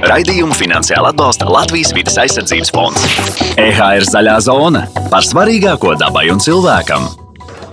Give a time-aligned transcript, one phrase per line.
[0.00, 3.02] Raidījumu finansiāli atbalsta Latvijas vidas aizsardzības fonds.
[3.60, 7.04] EHR zaļā zona par svarīgāko dabai un cilvēkam.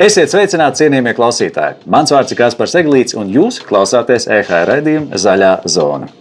[0.04, 1.88] Esiet sveicināti, cienījamie klausītāji!
[1.90, 6.12] Mans vārds ir Kaspars Eglīts, un jūs klausāties EHR raidījuma Zaļā zona.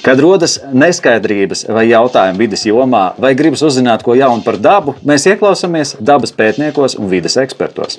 [0.00, 5.26] Kad rodas neskaidrības vai jautājumi vidas jomā, vai gribas uzzināt ko jaunu par dabu, mēs
[5.28, 7.98] ieklausāmies dabas pētniekos un vidas ekspertos.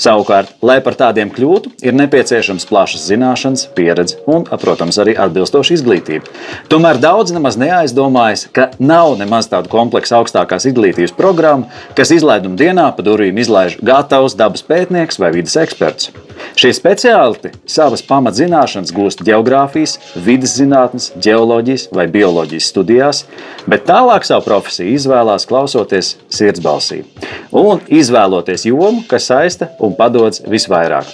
[0.00, 6.32] Savukārt, lai par tādiem kļūtu, ir nepieciešams plašas zināšanas, pieredze un, protams, arī atbilstoša izglītība.
[6.72, 12.88] Tomēr daudz nemaz neaizdomājas, ka nav nemaz tāda kompleksa augstākās izglītības programma, kas izlaiduma dienā
[12.96, 16.14] pa durvīm izlaiž gatavus dabas pētniekus vai vidas ekspertus.
[16.58, 21.10] Šie speciālisti savas pamatzināšanas gūst geogrāfijas, vidas zinātnes,
[21.42, 23.24] ģeoloģijas vai bioloģijas studijās,
[23.66, 27.02] bet tālāk savu profesiju izvēlās klausoties sirdsbalsī
[27.50, 31.06] un izvēloties jomu, kas saista un padodas visvairāk.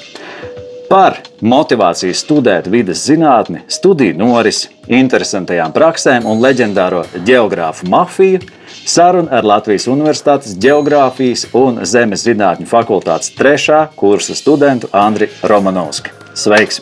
[0.89, 8.41] Par motivāciju studēt vidas zinātni, studiju norisi, interesantajām praksēm un leģendāro geogrāfu mafiju
[8.89, 16.17] saruna ar Latvijas Universitātes Geogrāfijas un Zemes zinātņu fakultātes trešā kursa studentu Andriu Romanovski.
[16.33, 16.81] Sveiks!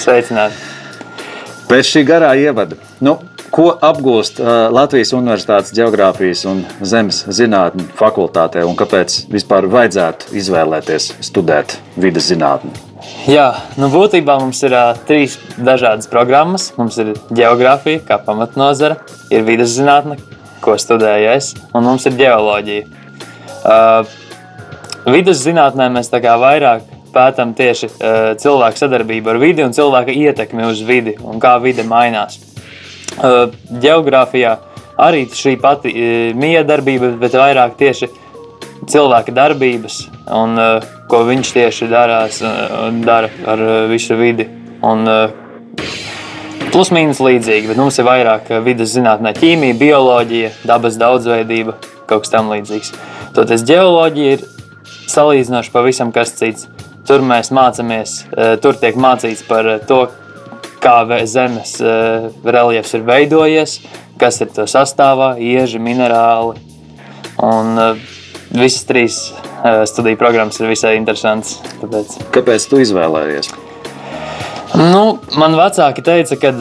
[0.00, 0.69] Sveicināti!
[1.70, 3.12] Pēc šī garā ievada, nu,
[3.54, 11.06] ko apgūst uh, Latvijas Universitātes Geogrāfijas un Zemes zinātņu fakultātē un kāpēc vispār vajadzētu izvēlēties
[11.28, 12.74] studēt vidas zinātni?
[13.30, 13.46] Jā,
[13.78, 16.72] nu būtībā mums ir uh, trīs dažādas programmas.
[16.74, 18.98] Mums ir geogrāfija, kā pamatnodara,
[19.30, 20.18] ir vidas zinātne,
[20.66, 23.06] ko studēju es, un mums ir geoloģija.
[23.60, 24.10] Uh,
[25.06, 30.82] vidas zinātnē mēs vairāk pētām tieši uh, cilvēku sadarbību ar vidi un cilvēka ietekmi uz
[30.86, 32.40] vidi un kā vide mainās.
[33.18, 33.50] Uh,
[33.82, 34.56] geogrāfijā
[35.00, 38.10] arī šī pati uh, miedarbība, bet vairāk tieši
[38.90, 40.02] cilvēka darbības
[40.40, 44.46] un uh, ko viņš tieši darās, uh, dara ar uh, visu vidi.
[44.86, 45.48] Un, uh,
[46.70, 51.74] plus mīnus līdzīgi, bet mums ir vairāk vidas zinātnē, ķīmija, bioloģija, dabas daudzveidība,
[52.06, 52.92] kaut kas tam līdzīgs.
[53.34, 54.44] Toties geoloģija ir
[55.10, 56.68] salīdzinoši pavisam kas cits.
[57.08, 60.04] Tur mēs mācāmies, eh, tur tiek mācīts par eh, to,
[60.80, 63.78] kā zemes eh, reliefs ir veidojies,
[64.20, 66.60] kas ir to sastāvā, ieži, minerāli.
[67.40, 67.78] Un
[68.52, 69.16] visas trīs
[69.88, 71.54] studiju programmas ir visai interesantas.
[71.80, 72.18] Tāpēc.
[72.34, 73.48] Kāpēc tu izvēlējies?
[74.76, 76.52] Nu, man vecāki teica, ka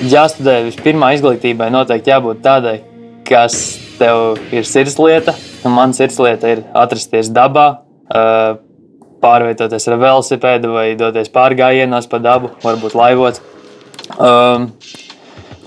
[0.00, 2.78] jāstudē vispirmā izglītībai noteikti jābūt tādai,
[3.28, 3.58] kas
[4.00, 5.36] tev ir sirdslieta.
[5.68, 7.66] Man sirdslieta ir atrasties dabā,
[9.22, 13.40] pārvietoties ar velosipēdu vai doties pārgājienos pa dabu, varbūt laivot.
[14.18, 14.68] Um,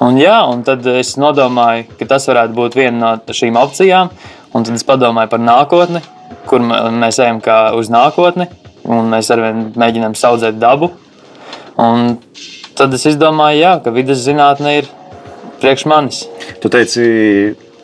[0.04, 4.12] un, jā, un tad es nodomāju, ka tas varētu būt viena no šīm opcijām.
[4.56, 6.00] Un tad es padomāju par nākotni,
[6.48, 8.48] kur mēs ejam kā uz nākotni,
[8.88, 10.94] un mēs arvien mēģinām audzēt dabu.
[11.82, 12.16] Un
[12.80, 14.88] tad es izdomāju, jā, ka vidas zinātne ir
[15.60, 16.22] priekš manis.
[16.64, 17.04] Tu teici,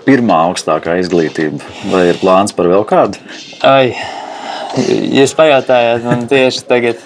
[0.06, 1.60] pirmā augstākā izglītība,
[1.92, 3.20] vai ir plāns par vēl kādu?
[3.68, 3.92] Ai,
[4.72, 7.02] Jūs pajautājāt man tieši tagad,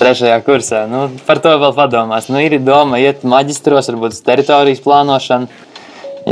[0.00, 0.84] trešajā kursā.
[0.88, 2.30] Nu, par to vēl padomās.
[2.32, 5.50] Nu, ir doma iet maģistros, varbūt uz teritorijas plānošanu,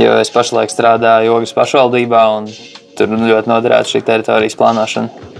[0.01, 2.49] jo es pašlaik strādāju Ogas pašvaldībā un
[2.97, 5.31] tur ļoti noderētu šī teritorijas plānošana.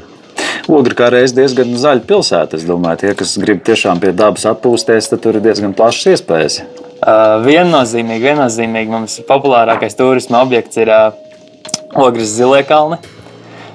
[0.73, 2.57] Ogra kā reiz diezgan zaļa pilsēta.
[2.57, 6.63] Es domāju, tie, kas grib tiešām pie dabas atpūsties, tad tur ir diezgan plašas iespējas.
[7.05, 11.11] Uh, viennozīmīgi, viennozīmīgi mums populārākais turisma objekts ir uh,
[12.01, 12.97] Ogres Zilie kalni.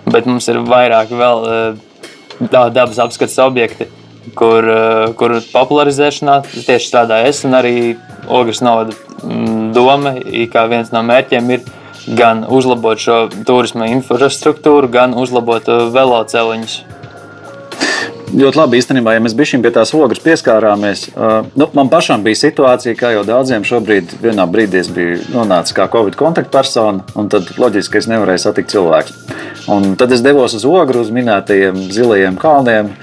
[0.10, 1.90] Bet mums ir vairāk vēl uh,
[2.50, 3.90] dabas apskates objekti,
[4.38, 7.76] kur, uh, kur popularizēšanā tieši strādāju es un arī
[8.30, 8.94] Ogres novada
[9.24, 10.16] mm, doma,
[10.54, 11.68] kā viens no mērķiem ir
[12.18, 16.80] gan uzlabot šo turisma infrastruktūru, gan uzlabot uh, veloceliņus
[18.34, 21.08] ļoti labi īstenībā, ja mēs bijām pie tās ogles pieskārāmies.
[21.58, 25.90] Nu, man pašam bija situācija, kā jau daudziem šobrīd, vienā brīdī es biju nonācis kā
[25.92, 29.16] Covid kontaktpersona, un tad loģiski, ka es nevarēju satikt cilvēku.
[29.70, 32.94] Un tad es devos uz ogru, uz minētajiem zilajiem kalniem.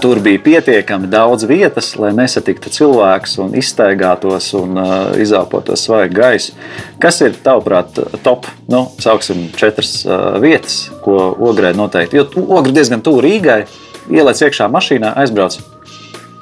[0.00, 6.54] Tur bija pietiekami daudz vietas, lai nesatiktu cilvēkus un izstaigātos un uh, izelpotos svaigu gaisu.
[7.02, 12.16] Kas ir tavuprāt top, nu, sauksim, četras uh, vietas, ko ogrē noteikti?
[12.16, 13.66] Jo ogra diezgan tuvu Rīgai
[14.10, 15.58] ielaic iekšā mašīnā, aizbrauc.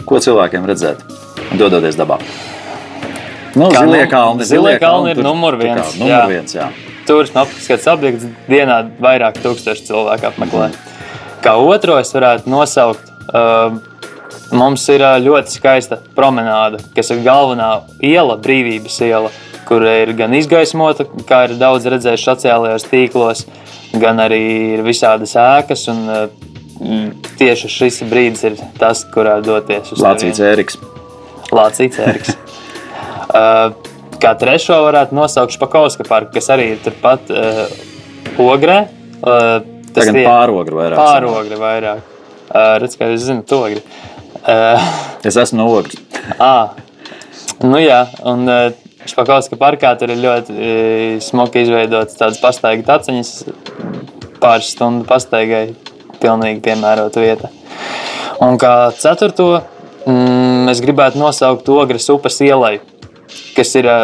[0.06, 1.02] Ko cilvēkiem redzēt?
[1.58, 2.20] Dodoties dabā.
[3.56, 6.24] Nu, Kā zilie kalni, zilie kalni ir numur viens, Numur jā.
[6.28, 6.68] viens jā.
[7.08, 10.68] turisma apskates objekts dienā vairāk tūkstoši cilvēku apmeklē.
[11.44, 13.78] Kā otro es varētu nosaukt, uh,
[14.52, 17.70] mums ir uh, ļoti skaista promenāde, kas ir galvenā
[18.04, 19.32] iela, brīvības iela,
[19.66, 23.46] kur ir gan izgaismota, kā ir daudz redzējuši sociālajos tīklos,
[23.96, 24.42] gan arī
[24.76, 25.88] ir visādas ēkas.
[25.94, 26.04] Un,
[26.80, 27.08] uh,
[27.40, 30.78] tieši šis brīdis ir tas, kurā doties uz Lācīts Ēriks.
[31.54, 32.34] Lācīts Ēriks.
[33.36, 33.74] uh,
[34.22, 37.66] kā trešo varētu nosaukt Špakovska parku, kas arī ir turpat uh,
[38.42, 38.82] Ogrē.
[39.22, 39.60] Uh,
[39.96, 40.98] tas tie- pārogri vairāk.
[41.00, 42.02] Pārogri vairāk.
[42.46, 43.82] Uh, redz, kā jūs zinat, ogri.
[44.46, 44.90] Uh,
[45.26, 45.96] Es esmu no ogres.
[46.38, 46.70] à,
[47.66, 48.68] nu jā, un uh,
[49.06, 53.32] Špakovska parkā tur ir ļoti uh, smuki izveidotas tādas pastaiga taciņas.
[54.42, 55.64] Pāris stundu pastaigai
[56.22, 57.50] pilnīgi piemērota vieta.
[58.44, 59.62] Un kā ceturto,
[60.04, 62.78] mm, es gribētu nosaukt Ogres upes ielai,
[63.56, 63.98] kas ir ā,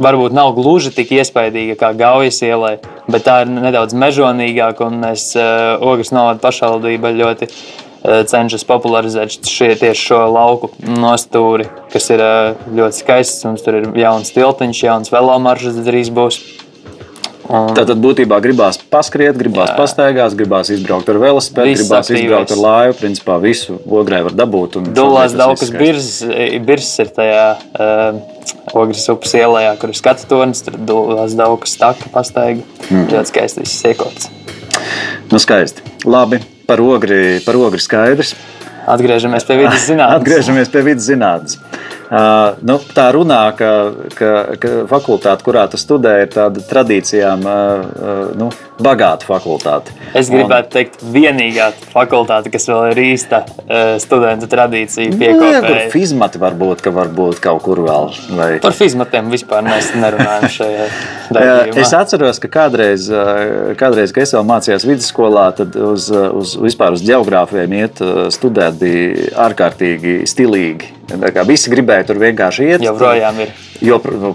[0.00, 2.76] varbūt nav gluži tik iespaidīga kā Gaujas ielai,
[3.08, 4.88] bet tā ir nedaudz mežonīgāka.
[4.88, 11.68] un Mēs uh, Ogres novada pašvaldība ļoti uh, cenšas popularizēt šie, tieši šo lauku nostūri,
[11.92, 13.44] kas ir uh, ļoti skaists.
[13.48, 16.40] Mums tur ir jauns tiltiņš, jauns velomaršruts drīz būs.
[17.46, 19.76] Un, Tātad būtībā gribās paskriet, gribās Jā.
[19.78, 22.24] pastaigāt, gribās izbraukt ar velosipēdu, gribās aktīvais.
[22.24, 22.96] izbraukt ar laivu.
[22.98, 24.80] Principā visu ogrē var dabūt.
[24.96, 26.24] Dulās daudzas birzas,
[27.04, 28.18] ir tajā uh,
[28.74, 32.66] Ogres upes ielā, kur ir skatu tornis, tur dulās daudzas taka pastaiga.
[32.90, 33.06] Mm.
[33.12, 34.30] Ļoti skaisti viss iekots.
[35.30, 35.84] Nu, skaisti.
[36.06, 38.34] Labi, par ogri, par ogri skaidrs.
[38.86, 40.20] Atgriežamies pie vidas zinātnes.
[40.20, 41.60] Atgriežamies pie vidus zinātnes.
[42.06, 43.70] Uh, nu, tā runā, ka,
[44.14, 44.30] ka,
[44.62, 49.94] ka fakultāte, kurā tu studē, ir tāda tradīcijām uh, uh, nu, bagāta fakultāte.
[50.14, 53.42] Es gribētu teikt, vienīgā fakultāte, kas vēl ir īsta
[54.02, 55.88] studentu tradīcija Nu, jā, piekopēja.
[55.92, 58.10] fizmati varbūt, ka varbūt kaut kur vēl.
[58.36, 58.48] Vai...
[58.62, 60.90] Par fizmatiem vispār mēs nerunājam šajā Jā,
[61.38, 61.82] raidījumā.
[61.82, 63.08] Es atceros, ka kādreiz,
[63.80, 68.04] kādreiz kad es vēl mācījos vidusskolā, tad uz, uz, vispār uz geogrāfiem iet
[68.36, 70.95] studēt bija ārkārtīgi stilīgi.
[71.46, 72.84] Visi gribēja tur vienkārši iet.
[72.84, 73.52] Joprojām ir.
[73.84, 74.32] Jo, nu,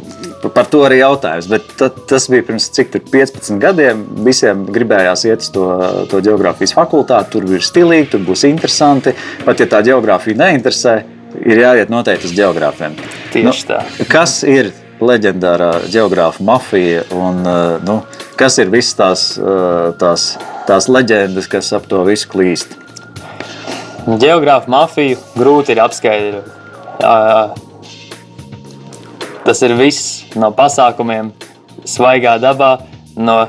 [0.56, 1.50] par to arī jautājums.
[1.52, 4.06] Bet ta, tas bija pirms cik tur 15 gadiem.
[4.26, 5.66] Visiem gribējās iet uz to,
[6.12, 7.34] to geogrāfijas fakultāti.
[7.36, 9.16] Tur ir stilīgi, tur būs interesanti.
[9.46, 10.96] Pat ja tā geogrāfija neinteresē,
[11.44, 12.96] ir jāiet noteikti uz geogrāfiem.
[13.34, 13.82] Tieši tā.
[14.12, 14.72] Kas ir
[15.02, 18.02] leģendārā geogrāfa mafija un uh, nu,
[18.40, 20.36] kas ir visas tās, uh, tās,
[20.70, 22.78] tās leģendas, kas ap to visu klīst?
[24.06, 26.61] Geogrāfu mafiju grūti ir apskaidrot.
[27.02, 27.72] Ā,
[29.42, 31.32] Tas ir viss no pasākumiem,
[31.90, 32.76] svaigā dabā,
[33.18, 33.40] no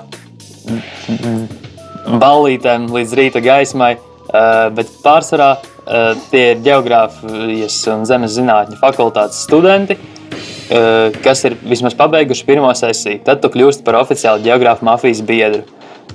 [2.23, 3.93] ballītēm līdz rīta gaismai.
[4.33, 11.59] ā, Bet pārsvarā ā, tie ir geogrāfijas un zemes zinātņu fakultātes studenti, ā, kas ir
[11.61, 13.21] vismaz pabeiguši pirmo sesiju.
[13.27, 15.67] Tad tu kļūsti par oficiālu geogrāfu mafijas biedru.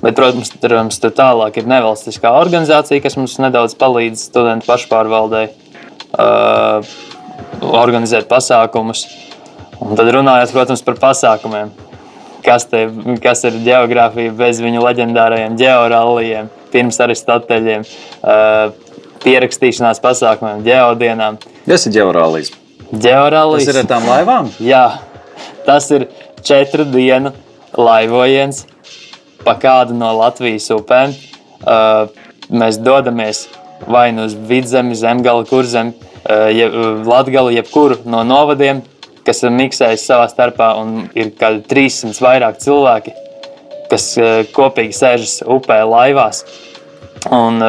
[0.02, 5.48] Bet, protams, tur, mums tur tālāk ir nevalstiskā organizācija, kas mums nedaudz palīdz studentu pašpārvaldei
[5.48, 6.86] uh,
[7.62, 9.04] organizēt pasākumus.
[9.78, 11.70] Un tad runājot, protams, par pasākumiem.
[12.42, 12.84] Kas, te,
[13.22, 17.84] kas ir geogrāfija bez viņu leģendārajiem georālijiem, pirms aristoteļiem,
[18.22, 18.70] uh,
[19.24, 21.38] pierakstīšanās pasākumiem, geodienām.
[21.66, 22.52] Tas ir ģeorālijas.
[22.88, 23.66] Georālijas.
[23.66, 24.50] Tas ir ar tām laivām.
[24.64, 24.84] Jā,
[25.66, 26.08] tas ir
[26.46, 27.34] četru dienu
[27.76, 28.64] laivojiens
[29.44, 31.14] pa kādu no Latvijas upēm.
[31.58, 32.06] Uh,
[32.48, 33.46] mēs dodamies
[33.90, 36.68] vai nu uz vidzemi, zemgali, kurzem, uh, je,
[37.08, 38.82] latgali, jebkuru no novadiem,
[39.26, 43.14] kas ir miksējis savā starpā, un ir kādi 300 vairāk cilvēki,
[43.88, 46.44] kas uh, kopīgi sēžas upē laivās
[47.34, 47.62] un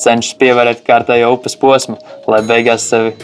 [0.00, 1.98] cenšas pievērst kārtējo upes posmu,
[2.30, 3.14] lai beigās sevi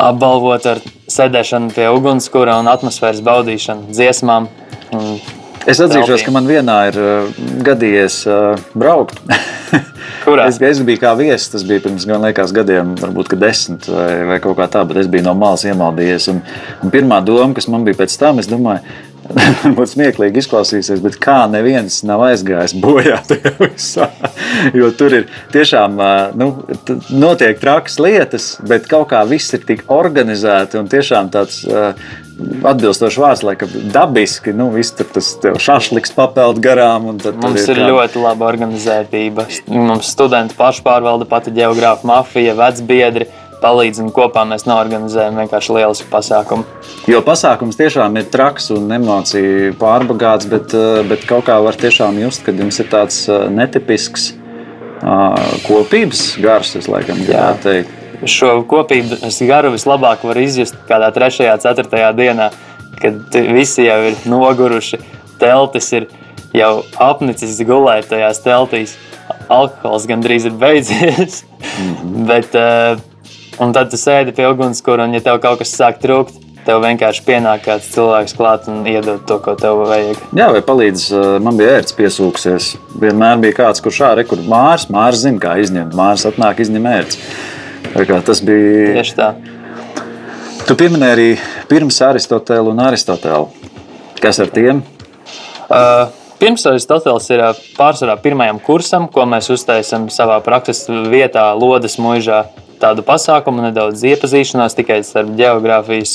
[0.00, 0.80] apbalvot ar
[1.10, 4.48] sēdēšanu pie ugunskura un atmosfēras baudīšanu, dziesmām.
[5.68, 7.00] Es atzīšos, ka man vienā ir
[7.66, 8.22] gadījies
[8.74, 9.20] braukt.
[10.24, 10.48] Kurā?
[10.50, 14.10] Es, es biju kā viesis, tas bija pirms gan liekas, gadiem, varbūt ka desmit vai,
[14.32, 16.30] vai kaut kā tā, bet es biju no malas iemaldījies.
[16.34, 16.42] Un,
[16.84, 18.84] un pirmā doma, kas man bija pēc tam, es domāju,
[19.62, 24.08] Varbūt smieklīgi izklausīsies, bet kā neviens nav aizgājis bojā tajā visā.
[24.76, 25.94] Jo tur ir tiešām
[26.36, 26.48] nu,
[27.16, 31.62] notiek trakas lietas, bet kaut kā viss ir tik organizēti un tiešām tāds.
[32.40, 34.52] Ā, Atbilstoši vārds, laikam, dabiski.
[34.56, 37.10] Nu, viss tur tas tev šašliks papeld garām.
[37.22, 39.46] tad Mums ir kāda- ļoti laba organizētība.
[39.68, 43.26] Mums studenti pašpārvalde, pati geogrāfa mafija, vecbiedri
[43.60, 46.64] palīdz un kopā mēs norganizējam vienkārši lielisku pasākumu.
[47.10, 52.18] Jo pasākums tiešām ir traks un emociju pārbagāts, bet, eh, bet kaut kā var tiešām
[52.22, 54.32] just, ka jums ir tāds eh, netipisks
[55.02, 57.99] uh, kopības gars, es laikam gribētu teikt.
[58.28, 61.46] Šo kopības garu vislabāk var izjust kādā 3.
[61.54, 62.00] un 4.
[62.18, 62.50] dienā,
[63.00, 65.00] kad visi jau ir noguruši.
[65.40, 66.10] Teltis ir
[66.56, 68.96] jau apnicis gulēt tajās teltīs.
[69.50, 71.44] Alkohols gandrīz ir beidzies.
[71.80, 72.26] Mm -hmm.
[72.26, 73.00] Bet, uh,
[73.58, 76.34] un tad tu sēdi pie ugunskura, un ja tev kaut kas sāk trūkt,
[76.66, 80.16] tev vienkārši pienāk kāds cilvēks klāt un iedod to, ko tev vajag.
[80.36, 82.76] Jā, vai palīdz, eh, man bija ērts piesūksies.
[83.00, 85.96] Vienmēr bija kāds, kurš ārā kur mārs, mārs zina, kā izņemt.
[85.96, 87.18] Mārs atnāk, izņem ērts.
[88.26, 88.94] Tas bija.
[89.00, 89.32] Tieši tā.
[90.68, 91.28] Tu pieminēji arī
[91.70, 93.48] pirms Aristotela un Aristotela.
[94.20, 94.84] Kas ar tiem?
[95.70, 96.08] Uh,
[96.40, 102.46] Pirms Aristoteles ir uh, pārsvarā pirmajam kursam, ko mēs uztaisām savā prakses vietā, Lodes mūžā.
[102.80, 106.14] Tādu pasākumu, nedaudz iepazīšanās tikai starp geogrāfijas,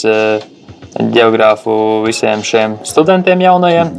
[1.13, 3.91] geogrāfu visiem šiem studentiem jaunajiem,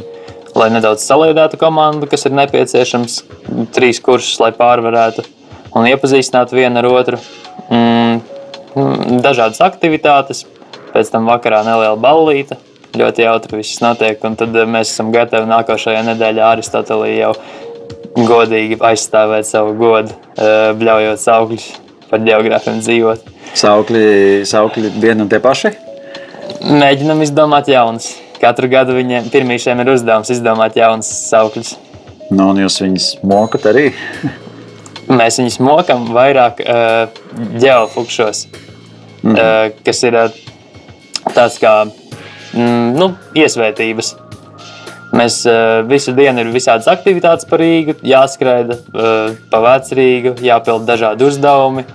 [0.57, 3.21] lai nedaudz saliedētu komandu, kas ir nepieciešams,
[3.75, 5.23] trīs kursus, lai pārvarētu
[5.77, 7.21] un iepazīstinātu vienu ar otru.
[7.69, 8.21] Mm,
[8.77, 10.45] mm dažādas aktivitātes,
[10.93, 12.59] pēc tam vakarā neliela ballīte
[12.97, 14.21] ļoti jautri viss notiek.
[14.27, 17.33] Un tad eh, mēs esam gatavi nākošajā nedēļā Aristotelī jau
[18.17, 21.67] godīgi aizstāvēt savu godu, eh, bļaujot saukļus
[22.11, 23.33] par geogrāfiem dzīvot.
[23.57, 24.05] Saukļi,
[24.47, 25.73] saukļi vieni un tie paši?
[26.63, 28.13] Mēģinam izdomāt jaunus.
[28.41, 31.75] Katru gadu viņiem pirmīšiem ir uzdevums izdomāt jaunus saukļus.
[32.29, 33.89] Nu, un jūs viņus mokat arī?
[35.07, 37.19] Mēs viņus mokam vairāk uh,
[37.61, 38.41] ģeofukšos,
[39.23, 39.35] mm.
[39.35, 40.33] uh, kas ir uh,
[41.31, 44.15] tāds kā mm, nu, iesvētības.
[45.15, 51.29] Mēs uh, visu dienu ir visādas aktivitātes par Rīgu, jāskraida uh, pa vecrīgu, jāpild dažādi
[51.29, 51.87] uzdevumi.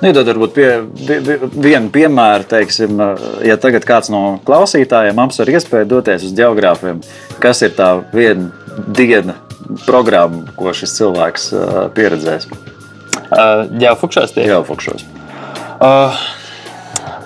[0.00, 0.68] Nu, Iedod varbūt pie,
[1.04, 3.00] pie, vienu piemēru, teiksim,
[3.44, 7.04] ja tagad kāds no klausītājiem apsver iespēju doties uz geogrāfiem,
[7.42, 8.48] kas ir tā viena
[8.94, 9.43] diena
[9.86, 12.48] programma, ko šis cilvēks uh, pieredzēs?
[13.24, 14.46] Uh, Ģeofukšos tie?
[14.50, 15.04] Ģeofukšos.
[15.82, 16.24] Uh,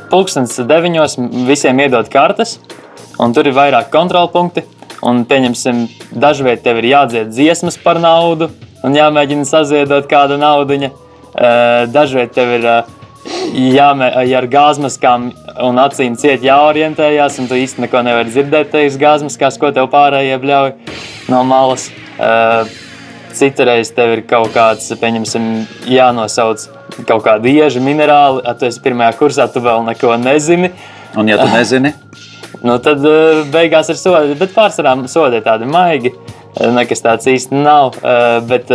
[0.09, 1.18] Pūkstens deviņos
[1.49, 2.57] visiem iedod kartes,
[3.21, 4.64] un tur ir vairāk kontrolpunkti.
[5.04, 5.85] Un, pieņemsim,
[6.18, 8.49] dažreiz tev ir jādzied dziesmas par naudu,
[8.83, 10.88] un jāmēģina saziedot kādu naudu.
[11.92, 12.66] Dažreiz tev ir
[13.76, 15.30] jāmēģina ar gāzmaskām
[15.68, 20.40] un acīm ciet jāorientējās, un tu īsti neko nevari dzirdēt tajās gāzmaskās, ko tev pārējie
[20.42, 20.75] bļauj
[21.30, 21.90] no malas.
[23.38, 25.48] Citreiz tev ir kaut kāds, pieņemsim,
[25.92, 26.64] jānosauc
[27.06, 30.72] kaut kāda ieža minerāli, tu esi pirmajā kursā, tu vēl neko nezini.
[31.18, 31.92] Un, ja tu nezini,
[32.64, 34.34] nu, tad uh, beigās ir sodi.
[34.40, 36.14] Bet pārsvarā sodi ir tādi maigi.
[36.58, 38.00] Eh, nekas tāds īsti nav.
[38.48, 38.72] Bet,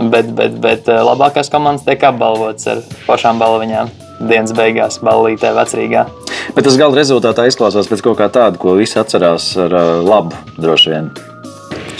[0.00, 3.96] bet, bet, bet labākās komandas tiek apbalvotas ar pašām balviņām.
[4.20, 6.04] Dienas beigās, ballītē, vecrīgā.
[6.52, 10.92] Bet tas gala rezultātā izklausās pēc kaut kā tāda, ko visi atcerās ar labu, droši
[10.92, 11.12] vien.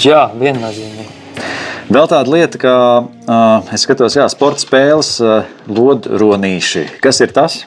[0.01, 1.17] Jā, viennozīmīgi.
[1.91, 6.87] Vēl tāda lieta, kā uh, es skatos, jā, sporta spēles, uh, lodronīši.
[7.03, 7.65] Kas ir tas?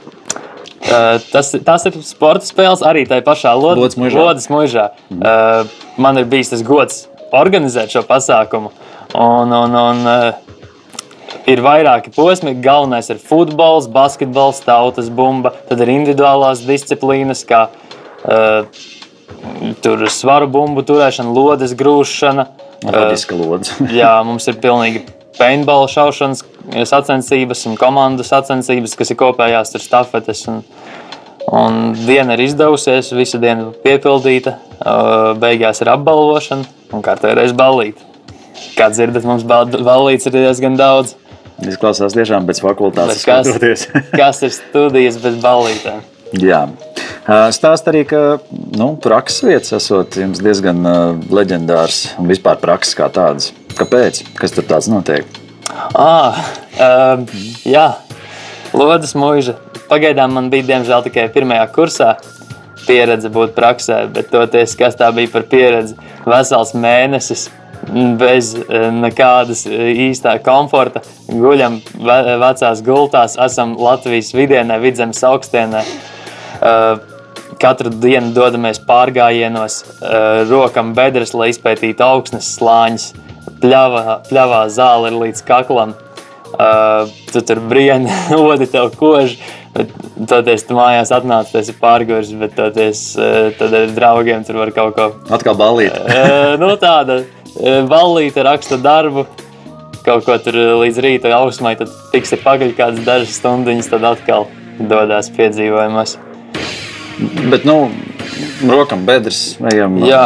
[0.83, 4.15] Uh, tas, tas ir sporta spēles arī tajā pašā mūžā.
[4.15, 4.87] Lodas mūžā.
[5.11, 5.19] Mm.
[5.19, 7.03] Uh, man ir bijis tas gods
[7.35, 8.71] organizēt šo pasākumu.
[9.13, 10.53] Un, un, un, uh,
[11.49, 12.55] ir vairāki posmi.
[12.63, 15.53] Galvenais ir futbols, basketbols, tautas bumba.
[15.69, 18.63] Tad ir individuālās disciplīnas, kā uh,
[20.13, 22.47] svaru bumbu turēšana, lodes grūšana.
[22.83, 23.77] Radiska lodze.
[24.01, 25.05] jā, mums ir pilnīgi
[25.37, 26.43] paintball šaušanas
[26.89, 30.45] sacensības un komandu sacensības, kas ir kopējās ar stafetes.
[30.51, 30.61] Un,
[31.51, 34.57] un diena ir izdevusies, visa diena piepildīta.
[35.39, 38.09] Beigās ir apbalvošana un kārtējo reizi ballīte.
[38.77, 41.17] Kā dzirdat, mums ballītes ir diezgan daudz.
[41.63, 43.23] Izklausās tiešām pēc fakultātes.
[43.27, 46.01] Kas, kas ir studijas bez ballītēm?
[46.41, 46.63] Jā.
[47.53, 50.81] Stāst arī, ka nu, prakses vietas esot jums diezgan
[51.29, 53.51] leģendārs un vispār prakses kā tādas.
[53.77, 54.23] Kāpēc?
[54.37, 55.25] Kas tur tāds notiek?
[55.97, 56.41] Ah,
[56.77, 57.25] um,
[57.65, 57.87] jā,
[58.73, 59.55] Lodas mūža.
[59.89, 62.13] Pagaidām man bija diemžēl tikai pirmajā kursā
[62.87, 67.47] pieredze būt praksē, bet toties, kas tā bija par pieredzi, vesels mēnesis
[68.19, 68.53] bez
[68.95, 71.03] nekādas īstā komforta.
[71.29, 75.83] Guļam vecās gultās, esam Latvijas vidienē, vidzemes augstienē.
[76.63, 76.99] Uh,
[77.59, 83.09] Katru dienu dodamies pārgājienos, uh, rokam bedres, lai izpētītu augstnes slāņus.
[83.61, 85.93] Pļavā, pļavā zāle ir līdz kaklam.
[86.53, 89.37] Uh, tu tur brīni, odi tev koži.
[90.29, 93.05] Toties tu mājās atnāc, tas ir pārgājis, bet toties,
[93.57, 95.07] tad ar draugiem tur var kaut ko.
[95.33, 95.95] Atkal ballīt.
[96.61, 97.23] nu, tāda
[97.89, 99.25] ballīte raksta darbu.
[100.05, 104.47] Kaut ko tur līdz rīta ausmai, tad tiks ir pagaļ kādas dažas stundiņas, tad atkal
[104.77, 106.19] dodas piedzīvojumos.
[107.21, 107.91] Bet, nu,
[108.69, 110.23] rokam bedres, ejam Jā.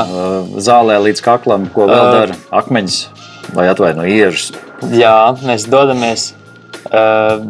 [0.64, 3.00] zālē līdz kaklam, ko vēl dara akmeņus
[3.56, 4.54] vai atvaino iežus.
[4.94, 6.30] Jā, mēs dodamies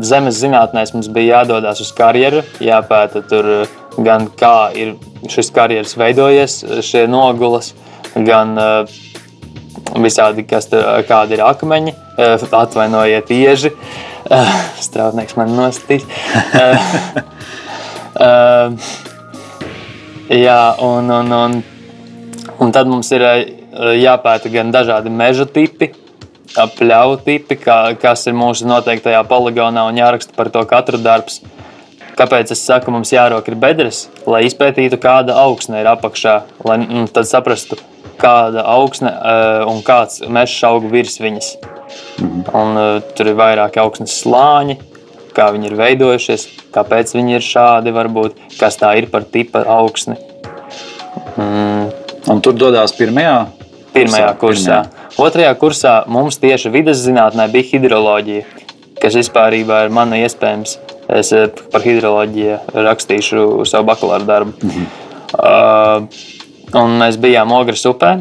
[0.07, 3.67] zemes zinātnēs, mums bija jādodas uz karjeru, jāpēta tur
[3.97, 4.95] gan kā ir
[5.29, 7.73] šis karjeras veidojies, šie nogulas,
[8.15, 8.57] gan
[9.97, 11.93] visādi, kas tur, kādi ir akmeņi,
[12.49, 13.73] atvainojiet ieži.
[14.81, 16.07] Strādnieks man nostīs.
[20.27, 21.53] Jā, un, un, un,
[22.59, 23.45] un tad mums ir eh,
[23.95, 25.93] jāpēta gan dažādi meža tipi,
[26.51, 31.39] pļauju tipi, kā, kas ir mūsu noteiktajā poligonā, un jāraksta par to katru darbs.
[32.19, 36.35] Kāpēc es saku, mums jārok ir bedres, lai izpētītu, kāda augsne ir apakšā,
[36.67, 37.79] lai nu, tad saprastu,
[38.19, 41.53] kāda augsne uh, un kāds mežs aug virs viņas.
[42.51, 44.79] Un, uh, tur ir vairāki augsnes slāņi,
[45.37, 50.17] kā viņi ir veidojušies, kāpēc viņi ir šādi, varbūt, kas tā ir par tipa augsni.
[51.37, 51.87] Mm,
[52.27, 53.35] Un tur dodas pirmajā.
[53.95, 54.81] Pirmajā kursā.
[55.17, 58.43] Otrajā kursā mums tieši vidas zinātnē bija hidroloģija,
[59.01, 60.75] kas vispār ir mana iespējams.
[61.17, 64.57] Es eh, par hidroloģiju rakstīšu savu bakalaura darbu.
[64.59, 64.89] Mhm.
[65.37, 66.03] Uh,
[66.79, 68.11] un mēs bijām Ogres upē.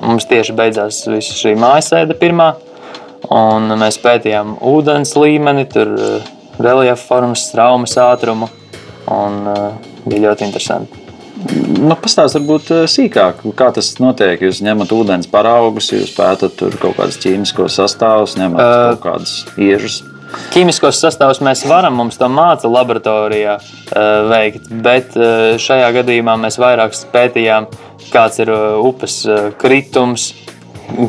[0.00, 2.52] Mums tieši beidzās šī mājasēde pirmā.
[3.30, 8.50] Un mēs pētījām ūdens līmeni, tur uh, reliefa formas, traumas ātrumu.
[9.12, 11.02] Un, uh, bija ļoti interesanti.
[11.82, 14.44] Nu, Pastāstiet, varbūt eh, sīkāk, kā tas notiek.
[14.46, 19.34] Jūs ņemat ūdens paraugus, jūs pētat tur kaut kādus ķīmiskos sastāvus, ņemat uh, kaut kādus
[19.58, 20.02] iežus.
[20.52, 26.60] Ķīmiskos sastāvus mēs varam, mums to māca laboratorijā uh, veikt, bet uh, šajā gadījumā mēs
[26.62, 27.66] vairāk pētījām,
[28.12, 30.30] kāds ir uh, upes uh, kritums,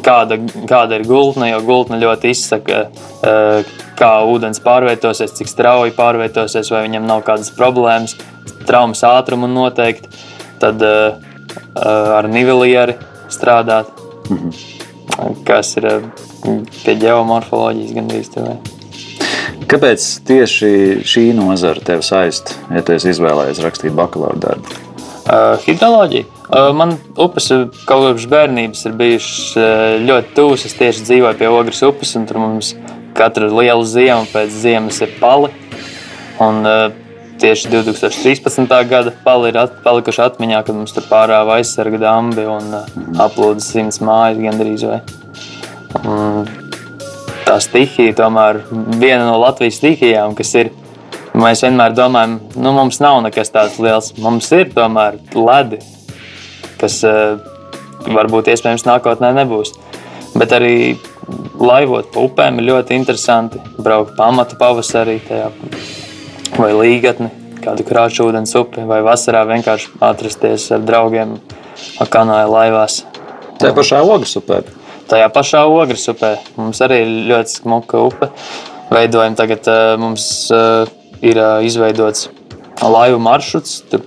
[0.03, 0.37] kāda,
[0.69, 6.85] kāda ir gultne, jo gultne ļoti izsaka, uh, kā ūdens pārvietosies, cik strauji pārvietosies, vai
[6.87, 8.17] viņam nav kādas problēmas
[8.67, 10.09] traumas ātrumu noteikti,
[10.61, 11.19] tad uh,
[11.75, 12.95] ar nivelieri
[13.31, 13.89] strādāt,
[14.29, 15.43] -hmm.
[15.45, 15.89] kas ir
[16.85, 18.55] pie geomorfoloģijas gandrīz tev.
[19.67, 20.71] Kāpēc tieši
[21.07, 24.92] šī nozara tev saista, ja tu izvēlējies rakstīt bakalaura darbu?
[25.23, 26.25] Uh, hidroloģija.
[26.43, 27.47] Uh, man upes
[27.87, 30.65] kaut kopš bērnības ir bijušas ļoti tuvas.
[30.67, 32.73] Es tieši dzīvoju pie Ogres upes, un tur mums
[33.17, 35.53] katru lielu ziemu pēc ziemas ir pali.
[36.43, 36.65] Un,
[37.43, 38.67] tieši 2013.
[38.89, 42.69] gada pali ir at, palikuši atmiņā, kad mums tur pārāva aizsarga dambi un
[43.19, 45.01] aplūda simts mājas gandrīz vai.
[46.03, 46.47] Un
[47.43, 48.61] tā stihija tomēr
[48.95, 50.71] viena no Latvijas stihijām, kas ir,
[51.37, 55.79] mēs vienmēr domājam, nu mums nav nekas tāds liels, mums ir tomēr ledi,
[56.81, 57.39] kas uh,
[58.05, 59.73] varbūt iespējams nākotnē nebūs.
[60.33, 60.95] Bet arī
[61.61, 65.49] laivot pa upēm ir ļoti interesanti braukt pamatu pavasarī tajā
[66.57, 67.29] vai līgatni,
[67.63, 71.37] kādu krāšņu ūdens upi, vai vasarā vienkārši atrasties ar draugiem
[72.11, 73.03] kanāla laivās.
[73.61, 74.63] Tajā pašā ogles upē.
[75.09, 76.35] Tajā pašā ogles upē.
[76.57, 78.29] Mums arī ir ļoti smuka upe.
[78.93, 79.69] Veidojam tagad
[80.01, 80.25] mums
[81.23, 82.27] ir izveidots
[82.81, 83.79] laivu maršruts.
[83.91, 84.03] Tur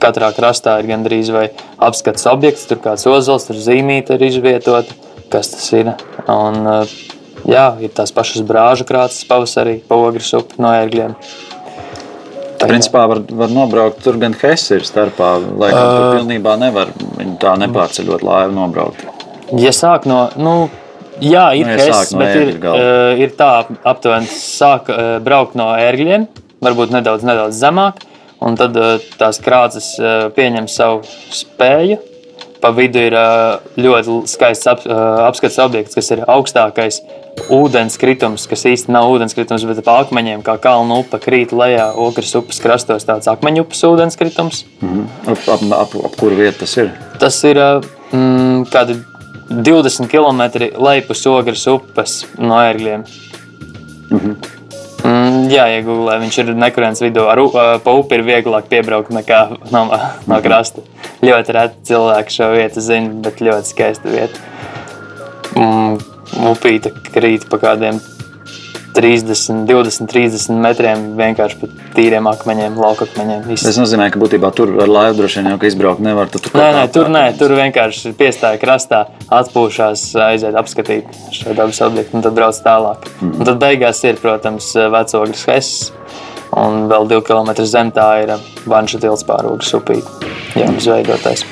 [0.00, 1.48] katrā krastā ir gandrīz vai
[1.82, 4.96] apskats objekts, tur kāds ozols, tur zīmīte ir izvietota,
[5.32, 5.92] kas tas ir.
[6.30, 6.62] Un,
[7.48, 11.16] jā, ir tās pašas brāžu krāsas pavasarī pa ogres upi no ērgļiem.
[12.56, 16.90] Principā var, var nobraukt tur gan Hesse ir starpā, lai gan uh, tur pilnībā nevar
[17.42, 19.04] tā nepārceļot laivu nobraukt.
[19.60, 20.54] Ja sāk no, nu,
[21.20, 23.50] jā, ir nu, ja Hesse, no bet ir, uh, ir tā
[23.86, 26.26] aptuveni sāk uh, braukt no ērgļiem,
[26.64, 28.02] varbūt nedaudz, nedaudz zemāk,
[28.44, 31.02] un tad uh, tās krāces uh, pieņem savu
[31.34, 32.00] spēju.
[32.56, 37.02] Pa vidu ir uh, ļoti skaists ap, uh, apskats objekts, kas ir augstākais
[37.52, 42.62] ūdenskritums, kas īstenībā nav ūdenskritums, bet pa akmeņiem, kā kalnu upe krīt lejā Okras upes
[42.64, 44.64] krastos, tāds akmeņu upes ūdenskritums.
[44.80, 45.34] Mm -hmm.
[45.34, 46.90] ap, ap, ap, ap kuru vietu tas ir?
[47.20, 48.96] Tas ir mm, kādi
[49.50, 50.42] 20 km
[50.82, 53.04] lejpus Ogras upes no ērgļiem.
[54.10, 54.36] Mm -hmm.
[55.06, 56.18] Mm, jā, iegūlē.
[56.22, 57.26] Viņš ir nekurienes vidū.
[57.30, 60.42] Ar, uh, pa upi ir vieglāk piebraukt nekā no, no mhm.
[60.42, 60.82] krasta.
[61.22, 64.40] Ļoti reti cilvēki šo vietu zina, bet ļoti skaista vieta.
[65.56, 65.96] Mm,
[66.50, 68.00] upīte krīt pa kādiem
[68.96, 73.42] 30, 20, 30 metriem vienkārši pa tīriem akmeņiem, laukakmeņiem.
[73.50, 73.66] Viss.
[73.66, 76.30] Tas nozīmē, ka būtībā tur ar laivu droši vien jau izbraukt nevar.
[76.32, 79.02] Tu nē, nē, tur nē, tur vienkārši piestāja krastā,
[79.36, 83.06] atpūšās, aiziet apskatīt šo dabas objektu un tad brauc tālāk.
[83.20, 83.36] Mm.
[83.36, 85.92] Un tad beigās ir, protams, vecogris Hess.
[86.56, 88.36] Un vēl divi kilometri zem tā ir
[88.70, 91.44] Vanša tilts pārūgas upīte, jau izveidotais.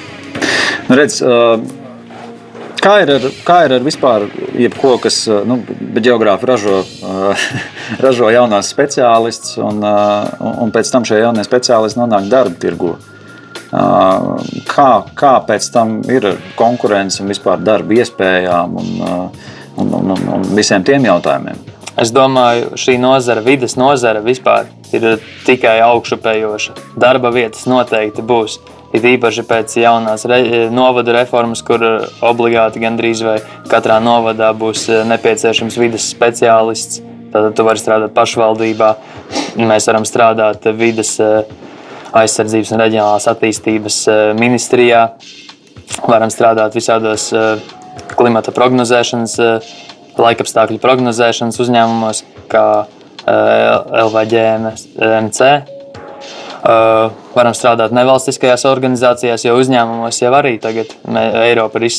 [0.88, 1.83] Nu, redz, uh
[2.84, 4.26] Kā ir ar, kā ir ar vispār,
[4.60, 5.56] jebko, kas nu,
[6.04, 6.82] geogrāfi ražo,
[8.04, 12.94] ražo jaunās speciālistus, un, un pēc tam šie jaunie speciālisti nonāk darba tirgu?
[14.68, 20.44] Kā, kā pēc tam ir konkurence un vispār darba iespējām un, un, un, un, un
[20.54, 21.64] visiem tiem jautājumiem?
[21.98, 26.74] Es domāju, šī nozara, vidas nozara vispār ir tikai augšupējoša.
[27.00, 28.58] Darba vietas noteikti būs.
[28.94, 31.82] It īpaši pēc jaunās re, novada reformas, kur
[32.22, 37.02] obligāti gandrīz vai katrā novadā būs eh, nepieciešams vidas speciālists.
[37.34, 38.88] Tad tu vari strādāt pašvaldībā,
[39.58, 41.16] mēs varam strādāt vidas
[42.14, 43.96] aizsardzības un reģionālās attīstības
[44.38, 45.00] ministrijā,
[46.06, 47.32] varam strādāt visādos
[48.14, 49.34] klimata prognozēšanas,
[50.14, 52.22] laikapstākļu prognozēšanas uzņēmumos,
[52.54, 52.86] kā
[54.06, 55.50] LVGMC.
[56.64, 60.94] Uh, varam strādāt nevalstiskajās organizācijās, jo uzņēmumos jau arī tagad
[61.44, 61.98] Eiropa ir iz,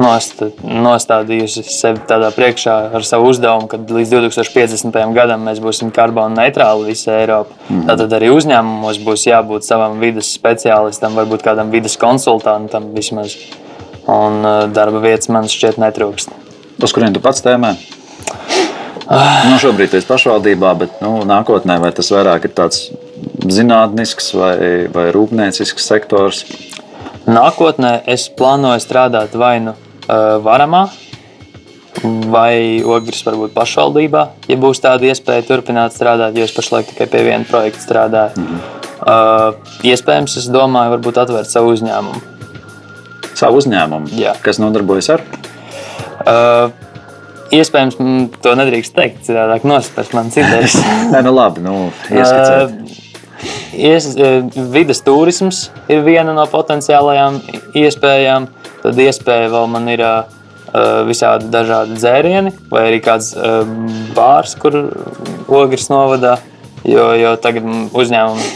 [0.00, 4.96] nost, nostādījusi sevi tādā priekšā ar savu uzdevumu, ka līdz 2050.
[5.16, 7.58] gadam mēs būsim karbona neitrāli visā Eiropā.
[7.68, 7.84] Mm.
[8.00, 13.36] Tad arī uzņēmumos būs jābūt savam vidas speciālistam, varbūt kādam vidas konsultantam vismaz.
[14.08, 16.32] Un uh, darba vietas man šķiet netrūkst.
[16.80, 17.76] Uz kurien tu pats tēmē?
[19.04, 22.86] Nu, šobrīd tas ir pašvaldībā, bet nu, nākotnē vai tas vairāk ir tāds
[23.50, 24.56] zinātnisks vai,
[24.92, 26.44] vai rūpniecisks sektors?
[27.24, 30.84] Nākotnē es plānoju strādāt vai nu uh, varamā,
[32.32, 37.24] vai ogres varbūt pašvaldībā, ja būs tāda iespēja turpināt strādāt, jo es pašlaik tikai pie
[37.30, 38.36] viena projekta strādāju.
[38.36, 38.60] Mm -hmm.
[39.06, 42.20] uh, iespējams, es domāju, varbūt atvērt savu uzņēmumu.
[43.34, 44.12] Savu uzņēmumu?
[44.18, 44.34] Jā.
[44.42, 45.22] Kas nodarbojas ar?
[46.24, 46.70] Uh,
[47.54, 47.98] Iespējams,
[48.42, 49.20] to nedrīkst teikt.
[49.26, 50.74] Citādi nospēst manas idejas.
[51.12, 51.62] Nē, nu labi.
[51.64, 51.74] Nu,
[52.10, 52.83] ieskicēt.
[53.74, 54.06] Ies,
[54.70, 57.40] vides turisms ir viena no potenciālajām
[57.74, 58.48] iespējām.
[58.84, 60.02] Tad iespēja vēl man ir
[61.08, 63.32] visādi dažādi dzērieni, vai arī kāds
[64.16, 64.76] bārs, kur
[65.48, 66.36] ogres novadā.
[66.84, 67.64] Jo, jo tagad
[67.96, 68.48] uzņēmumi,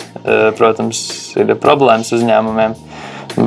[0.58, 1.00] protams,
[1.40, 2.76] ir problēmas uzņēmumiem.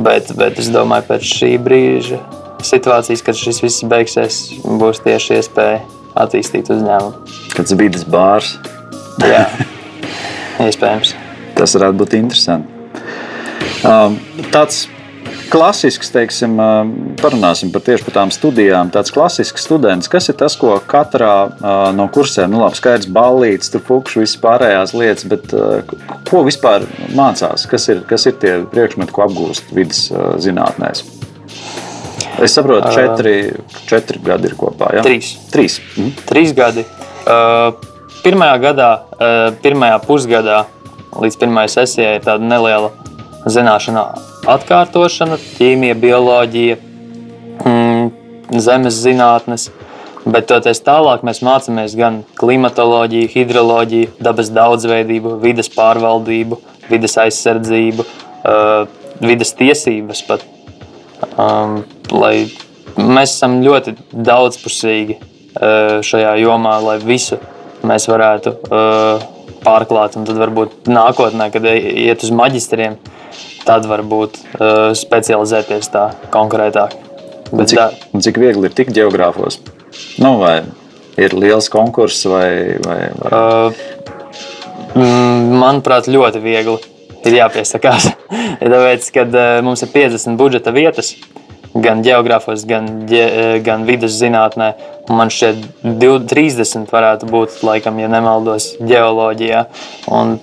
[0.02, 2.18] Bet, bet es domāju, pēc šī brīža
[2.66, 5.82] situācijas, kad šis viss beigsies, būs tieši iespēja
[6.18, 7.36] attīstīt uzņēmumu.
[7.54, 8.56] Kāds vidas bārs?
[9.22, 9.44] Jā,
[10.66, 11.14] iespējams.
[11.62, 12.80] Tas varētu būt interesanti.
[13.86, 14.16] Um,
[14.50, 14.88] tāds
[15.52, 18.90] klasisks, teiksim, um, parunāsim par tieši par tām studijām.
[18.90, 23.70] Tāds klasisks students, kas ir tas, ko katrā uh, no kursiem, nu labi, skaidrs, ballītes,
[23.70, 25.94] tur fukšs, visas pārējās lietas, bet uh,
[26.26, 27.68] ko vispār mācās?
[27.70, 31.06] Kas ir, kas ir tie priekšmeti, ko apgūst vidas uh, zinātnēs?
[32.42, 33.36] Es saprotu, četri,
[33.86, 34.96] četri gadi ir kopā.
[34.96, 35.06] Ja?
[35.06, 35.36] Trīs.
[35.54, 35.78] Trīs.
[35.94, 36.14] Mhm.
[36.26, 36.82] Trīs gadi.
[38.22, 38.88] Pirmajā gadā,
[39.62, 40.62] pirmajā pusgadā
[41.20, 42.92] līdz pirmajai sesijai ir tāda neliela
[43.50, 44.06] zināšana
[44.52, 46.78] atkārtošana, ķīmija, bioloģija,
[47.66, 48.10] mm,
[48.62, 49.70] zemes zinātnes.
[50.22, 58.06] Bet toties tālāk mēs mācāmies gan klimatoloģiju, hidroloģiju, dabas daudzveidību, vidas pārvaldību, vidas aizsardzību,
[59.22, 60.46] vidas tiesības pat.
[61.38, 62.50] Um, lai
[62.98, 67.38] mēs esam ļoti daudzpusīgi uh, šajā jomā, lai visu
[67.86, 69.26] mēs varētu uh,
[69.64, 70.16] pārklāt.
[70.18, 72.98] Un tad varbūt nākotnē, kad iet uz maģistriem,
[73.66, 76.96] tad varbūt uh, specializēties tā konkrētāk.
[77.52, 79.60] Bet cik, tā, cik viegli ir tikt geogrāfos?
[80.22, 80.62] Nu, vai
[81.20, 82.78] ir liels konkurss vai?
[82.84, 83.32] vai, vai?
[83.32, 83.92] Uh,
[85.60, 86.78] manuprāt, ļoti viegli
[87.28, 88.10] ir jāpiesakās.
[88.72, 91.14] Tāpēc, kad mums ir 50 budžeta vietas,
[91.74, 92.88] gan geogrāfos, gan,
[93.64, 94.72] gan vidas zinātnē.
[95.10, 95.64] Man šķiet,
[96.30, 99.64] 30 varētu būt, laikam, ja nemaldos, geoloģijā.
[100.12, 100.36] Un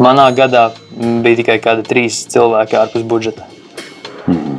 [0.00, 3.46] manā gadā bija tikai kādi trīs cilvēki ārpus budžeta.
[4.24, 4.56] Hmm.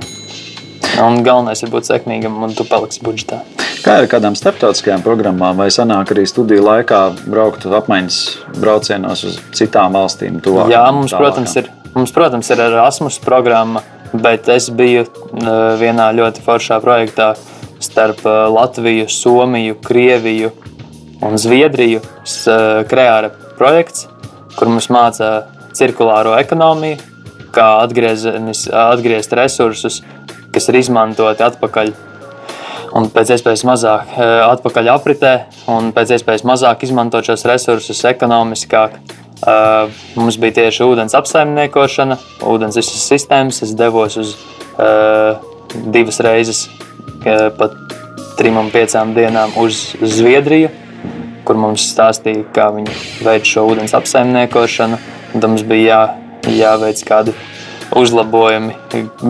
[1.01, 3.41] Un galvenais ir būt sekmīgam, un tu paliksi budžetā.
[3.85, 8.19] Kā ir kādām starptautiskajām programmām, vai sanāk arī studiju laikā braukt apmaiņas
[8.57, 10.39] braucienos uz citām valstīm?
[10.45, 13.83] Tuvāk, Jā, mums, protams, ir, mums, protams, ir Erasmus programma
[14.21, 15.05] Bet es biju
[15.79, 17.33] vienā ļoti foršā projektā
[17.83, 20.51] starp Latviju, Somiju, Krieviju
[21.25, 22.01] un Zviedriju.
[22.89, 24.07] Kreāra projekts,
[24.55, 26.99] kur mums māca cirkulāro ekonomiju,
[27.55, 30.01] kā atgriezt resursus,
[30.53, 31.93] kas ir izmantoti atpakaļ.
[32.95, 35.33] Un pēc iespējas mazāk atpakaļ apritē,
[35.71, 38.95] un pēc iespējas mazāk izmantot šos resursus ekonomiskāk.
[39.43, 42.15] Uh, mums bija tieši ūdens apsaimniekošana,
[42.47, 43.59] ūdens visas sistēmas.
[43.65, 44.31] Es devos uz
[44.79, 45.41] uh,
[45.91, 46.61] divas reizes,
[47.25, 47.75] uh, pat
[48.39, 50.71] trim un piecām dienām uz Zviedriju,
[51.45, 52.95] kur mums stāstīja, kā viņi
[53.27, 55.01] veic šo ūdens apsaimniekošanu.
[55.35, 55.99] Tad mums bija jā,
[56.55, 57.35] jāveic kādi
[57.95, 58.73] uzlabojumi,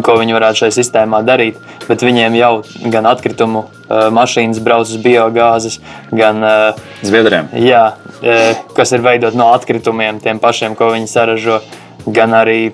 [0.05, 1.57] ko viņi varētu šajā sistēmā darīt.
[1.89, 2.53] Bet viņiem jau
[2.93, 5.79] gan atkritumu mašīnas brauc uz biogāzes,
[6.13, 6.41] gan
[7.05, 7.51] Zviedriem.
[7.61, 7.91] Jā,
[8.75, 11.61] kas ir veidot no atkritumiem, tiem pašiem, ko viņi saražo,
[12.05, 12.73] gan arī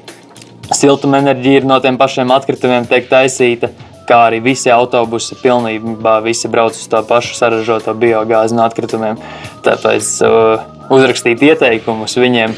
[0.72, 3.72] siltumenerģija ir no tiem pašiem atkritumiem tiek taisīta.
[4.08, 9.20] Kā arī visi autobusi pilnībā visi brauc uz to pašu saražoto biogāzi no atkritumiem.
[9.64, 12.56] Tāpēc uh, uzrakstīt ieteikumus viņiem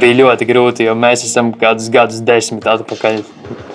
[0.00, 3.20] bija ļoti grūti, jo mēs esam kādus gadus desmit atpakaļ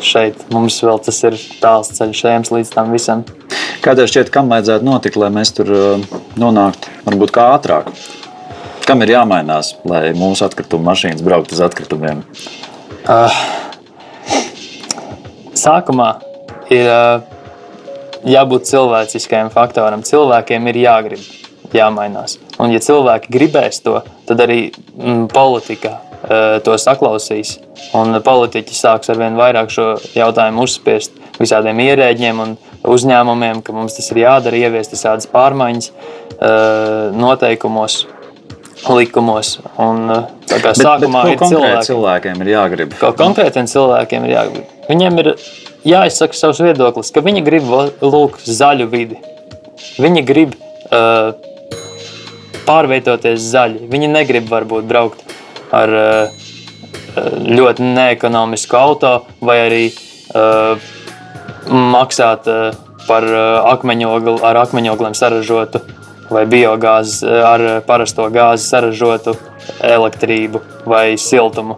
[0.04, 0.46] šeit.
[0.54, 3.24] Mums vēl tas ir tāls ceļš ejams līdz tam visam.
[3.84, 6.06] Kādēļ šķiet, kam vajadzētu notikt, lai mēs tur uh,
[6.40, 7.92] nonāktu varbūt kā ātrāk?
[8.88, 12.24] Kam ir jāmainās, lai mūsu atkrituma mašīnas brauktu uz atkritumiem?
[13.04, 13.38] Uh,
[15.60, 16.10] sākumā
[16.72, 17.24] ir uh,
[18.28, 20.04] jābūt cilvēciskajam faktoram.
[20.08, 21.43] Cilvēkiem ir jāgrib.
[21.78, 22.38] Jāmainās.
[22.62, 27.58] Un, ja cilvēki gribēs to, tad arī mm, politika uh, to saklausīs.
[27.98, 33.98] Un politiķi sāks ar vien vairāk šo jautājumu uzspiest visādiem ierēģiem un uzņēmumiem, ka mums
[33.98, 38.04] tas ir jādara, ieviest visādas pārmaiņas uh, noteikumos.
[38.84, 39.58] Likumos.
[39.80, 42.98] Un, uh, tā kā Bet, bet sākumā ko ir cilvēki, cilvēkiem ir jāgrib?
[43.00, 44.74] Ko konkrētiem cilvēkiem ir jāgrib.
[44.90, 45.30] Viņiem ir
[45.88, 47.70] jāizsaka savs viedoklis, ka viņi grib
[48.04, 49.22] lūk, zaļu vidi.
[50.04, 51.32] Viņi grib uh,
[52.67, 53.88] pārvietoties zaļi.
[53.91, 55.23] Viņi negrib varbūt braukt
[55.73, 56.43] ar uh,
[57.43, 60.91] ļoti neekonomisku auto vai arī uh,
[61.69, 62.47] maksāt
[63.08, 63.26] par
[63.73, 65.82] akmeņogli, ar akmeņogliem saražotu
[66.34, 69.36] vai biogāzi ar parasto gāzi saražotu
[69.84, 71.78] elektrību vai siltumu.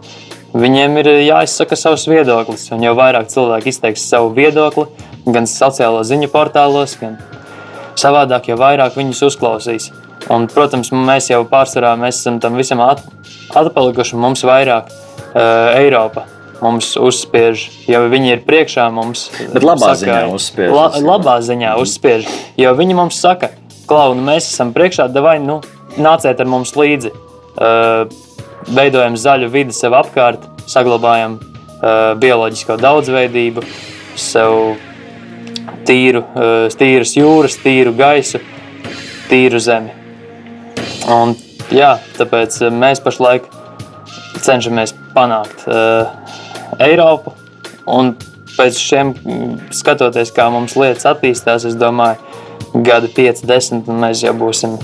[0.56, 4.86] Viņiem ir jāizsaka savs viedoklis, un jau vairāk cilvēki izteiks savu viedokli,
[5.26, 7.18] gan sociālo ziņu portālos, gan
[7.98, 9.90] savādāk, jo vairāk viņus uzklausīs.
[10.32, 13.04] Un, protams, mēs jau pārsvarā mēs esam tam visam at
[13.54, 16.26] atpalikuši, mums vairāk uh, Eiropa
[16.62, 19.26] mums uzspiež, jo viņi ir priekšā mums.
[19.52, 20.72] Bet labā ziņā uzspiež.
[20.72, 23.50] La, labā ziņā uzspiež, jo viņi mums saka,
[23.88, 25.60] klauni, mēs esam priekšā, vai nu
[26.00, 27.12] nāciet ar mums līdzi.
[27.56, 28.08] Uh,
[28.76, 33.64] veidojam zaļu vidi sev apkārt, saglabājam uh, bioloģisko daudzveidību,
[34.18, 34.76] sev
[35.88, 38.42] tīru, uh, tīras jūras, tīru gaisu,
[39.30, 40.05] tīru zemi.
[41.12, 41.36] Un,
[41.70, 43.46] jā, tāpēc mēs pašlaik
[44.42, 46.08] cenšamies panākt uh,
[46.82, 47.34] Eiropu.
[47.86, 48.16] Un
[48.56, 49.12] pēc šiem
[49.74, 52.18] skatoties, kā mums lietas attīstās, es domāju,
[52.86, 54.74] gadi 5, 10, un mēs jau būsim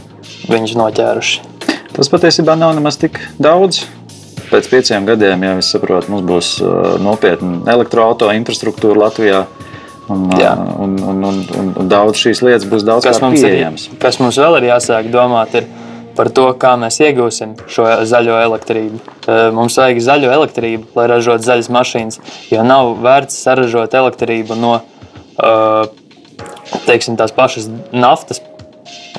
[0.50, 1.48] viņus noķēruši.
[1.92, 3.82] Tas patiesībā nav nemaz tik daudz.
[4.52, 9.44] Pēc pieciem gadiem, ja es saprotu, mums būs uh, nopietna elektroautorāta infrastruktūra Latvijā.
[10.12, 13.86] Un, un, un, un, un, daudz šīs lietas būs daudz Kas mums, ir, pieejamas.
[14.02, 15.68] kas mums vēl ir jāsāk domāt, ir
[16.16, 19.00] par to, kā mēs iegūsim šo zaļo elektrību.
[19.56, 22.20] Mums vajag zaļo elektrību, lai ražotu zaļas mašīnas.
[22.52, 24.78] Jo nav vērts saražot elektrību no
[26.86, 28.42] teiksim, tās pašas naftas.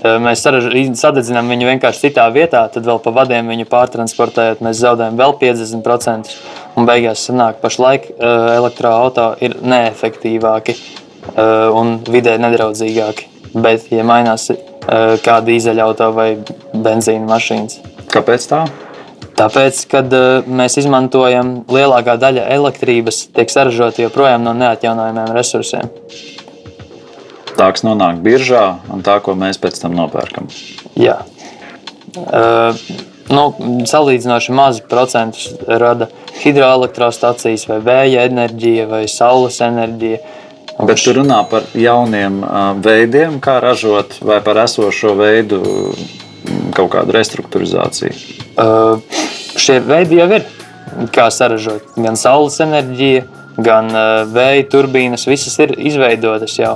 [0.03, 5.38] Mēs sadedzinām viņu vienkārši citā vietā, tad vēl pa vadiem viņu pārtransportējot, mēs zaudējam vēl
[5.39, 6.34] 50%.
[6.73, 10.75] Un beigās sanāk, ka pašlaik elektroautorāti ir neefektīvāki
[11.77, 13.29] un vidē nedraudzīgāki.
[13.53, 14.49] Bet, ja mainās
[15.23, 16.29] kā dīzeļauto vai
[16.73, 17.81] benzīna mašīnas,
[18.13, 18.65] Kāpēc tā?
[19.33, 25.89] Tāpēc, kad uh, mēs izmantojam lielākā daļa elektrības, tiek saražota joprojām no neatjaunojamiem resursiem.
[27.53, 30.51] Tā, kas nonāk biržā un tā, ko mēs pēc tam nopērkam.
[30.99, 31.23] Jā.
[32.13, 32.77] Uh,
[33.33, 33.47] nu,
[33.89, 36.11] salīdzinoši mazu procentus rada
[36.43, 40.21] hidroelektrostacijas, vai vēja enerģija, vai saules enerģija.
[40.21, 40.42] Un
[40.87, 42.41] Bet tu runā par jauniem
[42.83, 45.61] veidiem, kā ražot, vai par esošo veidu
[46.75, 48.13] kaut kādu restruktūrizāciju.
[48.59, 48.99] Uh,
[49.59, 50.45] šie veidi jau ir.
[51.13, 53.23] Kā saražot gan saules enerģiju,
[53.65, 56.75] gan uh, vēja turbīnas, visas ir izveidotas jau.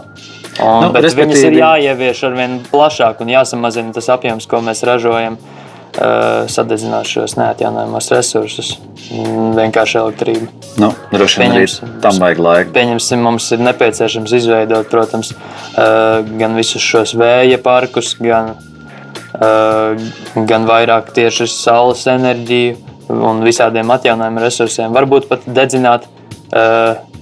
[0.58, 4.64] Un, Nu, bet viņas ir respektīvi- jāievieš ar vien plašāk un jāsamazina tas apjoms, ko
[4.66, 5.67] mēs ražojam, uh,
[5.98, 8.74] sadedzināt šos neatjaunojamos resursus,
[9.10, 10.48] mm, vienkārši elektrību.
[10.82, 11.68] Nu, droši vien arī
[12.04, 12.74] tam vajag laiku.
[12.76, 18.54] Pieņemsim, mums ir nepieciešams izveidot, protams, uh, gan visus šos vēja parkus, gan,
[19.42, 19.98] uh,
[20.38, 22.78] gan vairāk tieši saules enerģiju
[23.10, 24.94] un visādiem atjaunojumiem resursiem.
[24.94, 26.08] Varbūt pat dedzināt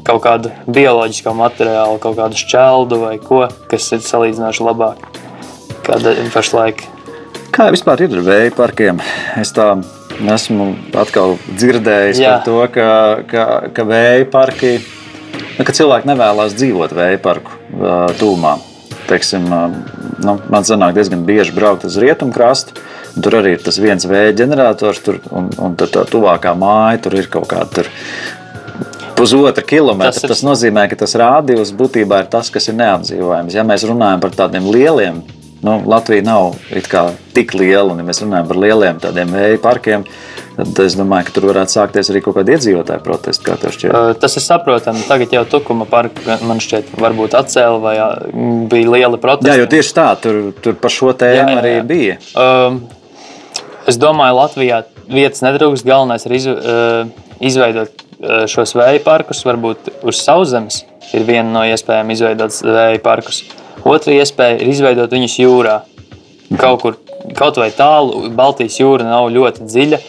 [0.05, 5.01] kaut kādu bioloģisku materiālu, kaut kādu šķeldu vai ko, kas ir salīdzinoši labāk.
[5.85, 6.85] Kāda ir pašlaik?
[7.55, 8.97] Kā vispār ir ar vēja parkiem?
[9.39, 9.69] Es tā
[10.33, 12.33] esmu atkal dzirdējis Jā.
[12.35, 12.87] par to, ka,
[13.29, 14.73] ka, ka vēja parki,
[15.57, 18.57] nu, ka cilvēki nevēlas dzīvot vēja parku ā, tūmā.
[19.07, 19.61] Teiksim, ā,
[20.25, 22.75] nu, man sanāk diezgan bieži braukt uz rietumu krastu.
[23.15, 27.05] un Tur arī ir tas viens vēja ģenerators, tur, un, un tad tā tuvākā māja
[27.05, 27.91] tur ir kaut kāda tur
[29.15, 30.11] pusotra kilometra.
[30.11, 33.55] Tas Tas, ir- tas nozīmē, ka tas rādījums būtībā ir tas, kas ir neapdzīvojams.
[33.55, 35.21] Ja mēs runājam par tādiem lieliem,
[35.63, 36.55] nu, Latvija nav
[37.35, 40.05] tik liela, un ja mēs runājam par lieliem tādiem vēja parkiem,
[40.55, 43.55] tad es domāju, ka tur varētu sākties arī kaut kāda iedzīvotāja protesta.
[43.55, 43.71] Kā?
[43.89, 45.03] Uh, Tas ir saprotami.
[45.07, 47.95] Tagad jau Tukuma parka man šķiet, varbūt atcēla vai
[48.71, 49.51] bija liela protesta.
[49.53, 51.85] Jā, jo tieši tā, tur, tur par šo tēmu Jā, jā, arī jā.
[51.91, 52.17] bija.
[52.39, 52.81] Um,
[53.89, 55.87] es domāju, Latvijā vietas netrūkst.
[55.87, 59.43] Galvenais ir iz, uh, izveidot uh, šos vēja parkus.
[59.47, 63.43] Varbūt uz sauszemes ir viena no iespējām izveidot vēja parkus.
[63.83, 65.79] Otra iespēja ir izveidot viņus jūrā.
[66.61, 66.99] Kaut kur,
[67.37, 69.99] kaut vai tālu, Baltijas jūra nav ļoti dziļa.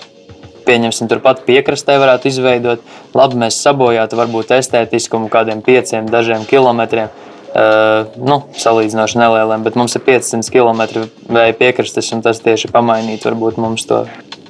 [0.67, 2.83] Pieņemsim, turpat piekrastē varētu izveidot.
[3.17, 7.11] Labi, mēs sabojātu varbūt estētiskumu kādiem pieciem, dažiem kilometriem.
[7.57, 13.25] Uh, nu, salīdzinoši nelieliem, bet mums ir 500 km vēja piekrastes, un tas tieši pamainīt
[13.25, 14.03] varbūt mums to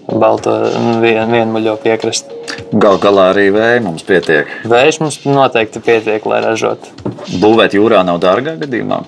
[0.06, 2.34] balto nu, vien, vienmuļo piekrasti.
[2.72, 4.50] Galu galā arī vēja mums pietiek.
[4.70, 6.94] Vējš mums noteikti pietiek, lai ražotu.
[7.42, 9.02] Būvēt jūrā nav dārgā gadījumā.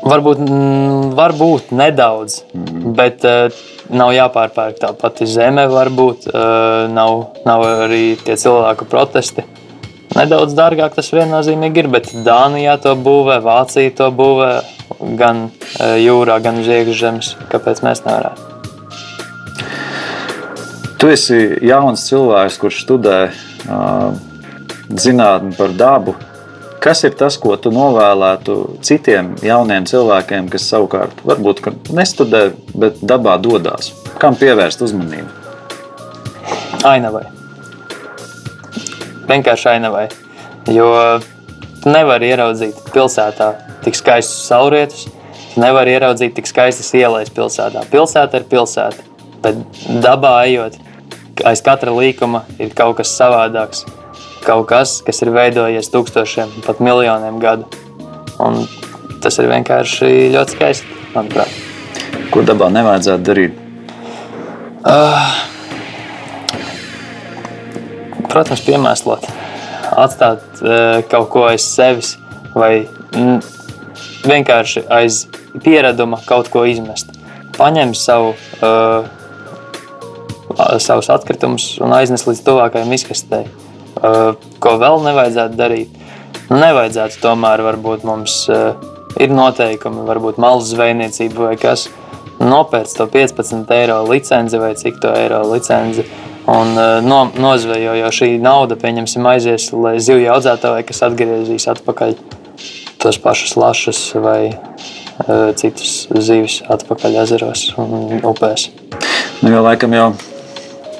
[0.00, 2.92] Varbūt, mm, varbūt nedaudz, mm.
[2.96, 3.52] bet uh,
[3.92, 5.66] nav jāpārpērk tā pati zeme.
[5.70, 9.44] Varbūt uh, nav, nav arī tie cilvēku protesti.
[10.16, 14.52] Nedaudz dārgāk tas viennozīmīgi ir, bet Dānijā to būvē, Vācija to būvē
[15.20, 17.34] gan uh, jūrā, gan uz iekšzemes.
[17.52, 18.49] Kāpēc mēs nevarētu?
[21.00, 24.10] Tu esi jauns cilvēks, kurš studē uh,
[25.00, 26.12] zinātni par dabu.
[26.80, 31.62] Kas ir tas, ko tu novēlētu citiem jauniem cilvēkiem, kas savukārt varbūt
[31.96, 32.42] nestudē,
[32.76, 33.94] bet dabā dodas?
[34.20, 35.28] Kam pievērst uzmanību?
[36.88, 37.24] Ainavai.
[39.32, 40.04] Vienkārši ainavai.
[40.68, 40.90] Jo
[41.80, 43.54] tu nevari ieraudzīt pilsētā
[43.86, 45.08] tik skaistus saulrietus,
[45.54, 47.88] tu nevari ieraudzīt tik skaistas ielas pilsētā.
[47.88, 49.08] Pilsēta ir pilsēta,
[49.40, 49.64] bet
[50.04, 50.76] dabā ejot
[51.46, 53.86] aiz katra līkuma ir kaut kas savādāks
[54.44, 57.68] kaut kas, kas ir veidojies tūkstošiem, pat miljoniem gadu.
[58.40, 58.64] Un
[59.20, 61.52] tas ir vienkārši ļoti skaisti, manuprāt.
[62.32, 63.58] Ko dabā nevajadzētu darīt?
[64.80, 65.28] Uh,
[68.30, 69.26] protams, piemēslot,
[69.92, 72.14] atstāt uh, kaut ko aiz sevis
[72.56, 73.42] vai mm,
[74.24, 75.26] vienkārši aiz
[75.60, 77.12] piereduma kaut ko izmest.
[77.58, 78.32] Paņem savu,
[78.64, 79.04] uh,
[80.82, 83.44] savus atkritumus un aiznes līdz tuvākajai izkastei
[84.00, 84.32] Eh,
[84.62, 85.96] ko vēl nevajadzētu darīt.
[86.50, 88.42] Nevajadzētu tomēr, varbūt mums
[89.20, 91.88] ir noteikumi, varbūt malu zvejniecību vai kas.
[92.40, 96.06] Nopērts to 15 eiro licenci vai cik to eiro licenci.
[96.50, 96.72] Un
[97.06, 102.16] no, nozvejo, jo šī nauda, pieņemsim, aizies, lai zivju audzētāji, kas atgriezīs atpakaļ
[103.02, 108.70] tos pašus lašus vai uh, citus zivis atpakaļ ezeros un upēs.
[109.44, 110.10] Nu, jo laikam jau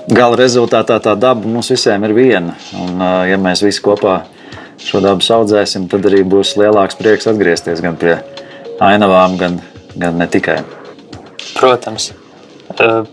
[0.08, 2.56] gala rezultātā tā daba mums visiem ir viena.
[2.78, 4.22] Un, ja mēs visi kopā
[4.80, 8.16] šo dabu audzēsim, tad arī būs lielāks prieks atgriezties gan pie
[8.80, 9.60] ainavām, gan,
[9.96, 10.60] gan ne tikai.
[11.58, 12.12] Protams.
[12.80, 13.04] Uh,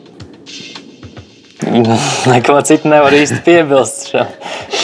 [2.32, 4.30] neko citu nevar īsti piebilst šim,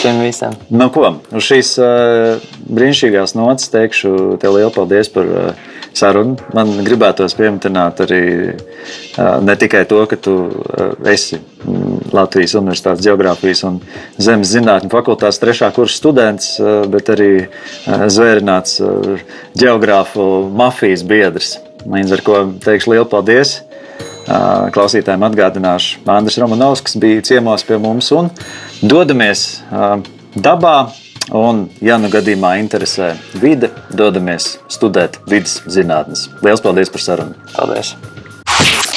[0.00, 0.56] šim visam.
[0.68, 6.36] Nu, ko, uz šīs uh, brīnišķīgās nots teikšu tev lielu paldies par uh, sarunu.
[6.56, 8.22] Man gribētos pieminēt arī
[9.46, 10.34] ne tikai to, ka tu
[11.08, 11.38] esi
[12.14, 13.78] Latvijas Universitātes Geogrāfijas un
[14.20, 16.56] Zemes zinātņu fakultātes trešā kursa students,
[16.92, 17.30] bet arī
[17.88, 18.80] zvērināts
[19.58, 21.54] geogrāfu mafijas biedrs.
[21.84, 23.58] Līdz ar to teikšu lielu paldies.
[24.24, 28.30] Klausītājiem atgādināšu, Andris Romanovskis bija ciemos pie mums un
[28.80, 29.48] dodamies
[30.34, 30.78] dabā
[31.32, 36.26] Un, ja nu gadījumā interesē vide, dodamies studēt vidas zinātnes.
[36.44, 37.38] Lielas paldies par sarunu!
[37.54, 37.94] Paldies!